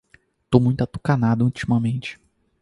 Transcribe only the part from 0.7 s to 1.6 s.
atucanado